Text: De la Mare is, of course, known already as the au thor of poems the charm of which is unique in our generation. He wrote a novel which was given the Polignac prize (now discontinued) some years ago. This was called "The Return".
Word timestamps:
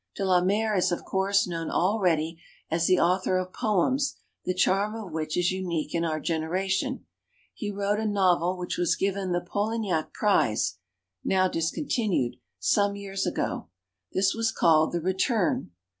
De 0.15 0.25
la 0.25 0.43
Mare 0.43 0.73
is, 0.75 0.91
of 0.91 1.03
course, 1.05 1.45
known 1.45 1.69
already 1.69 2.41
as 2.71 2.87
the 2.87 2.97
au 2.99 3.17
thor 3.19 3.37
of 3.37 3.53
poems 3.53 4.15
the 4.45 4.53
charm 4.55 4.95
of 4.95 5.11
which 5.11 5.37
is 5.37 5.51
unique 5.51 5.93
in 5.93 6.03
our 6.03 6.19
generation. 6.19 7.05
He 7.53 7.69
wrote 7.69 7.99
a 7.99 8.07
novel 8.07 8.57
which 8.57 8.79
was 8.79 8.95
given 8.95 9.31
the 9.31 9.41
Polignac 9.41 10.11
prize 10.11 10.79
(now 11.23 11.47
discontinued) 11.47 12.37
some 12.57 12.95
years 12.95 13.27
ago. 13.27 13.67
This 14.11 14.33
was 14.33 14.51
called 14.51 14.91
"The 14.91 15.01
Return". 15.01 15.69